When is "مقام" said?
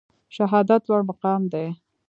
1.09-1.41